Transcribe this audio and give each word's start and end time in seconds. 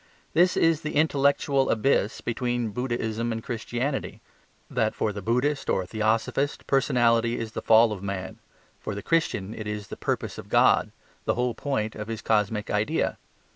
This 0.33 0.57
is 0.57 0.81
the 0.81 0.95
intellectual 0.95 1.69
abyss 1.69 2.21
between 2.21 2.71
Buddhism 2.71 3.31
and 3.31 3.43
Christianity; 3.43 4.19
that 4.67 4.95
for 4.95 5.13
the 5.13 5.21
Buddhist 5.21 5.69
or 5.69 5.85
Theosophist 5.85 6.65
personality 6.65 7.37
is 7.37 7.51
the 7.51 7.61
fall 7.61 7.91
of 7.91 8.01
man, 8.01 8.39
for 8.79 8.95
the 8.95 9.03
Christian 9.03 9.53
it 9.53 9.67
is 9.67 9.89
the 9.89 9.95
purpose 9.97 10.39
of 10.39 10.49
God, 10.49 10.91
the 11.25 11.35
whole 11.35 11.53
point 11.53 11.93
of 11.93 12.07
his 12.07 12.23
cosmic 12.23 12.71
idea. 12.71 13.19